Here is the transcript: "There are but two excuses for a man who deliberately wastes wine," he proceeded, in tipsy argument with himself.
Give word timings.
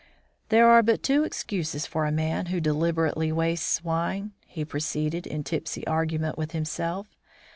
"There 0.49 0.67
are 0.67 0.81
but 0.81 1.03
two 1.03 1.23
excuses 1.23 1.85
for 1.85 2.07
a 2.07 2.11
man 2.11 2.47
who 2.47 2.59
deliberately 2.59 3.31
wastes 3.31 3.83
wine," 3.83 4.31
he 4.47 4.65
proceeded, 4.65 5.27
in 5.27 5.43
tipsy 5.43 5.85
argument 5.85 6.39
with 6.39 6.53
himself. 6.53 7.15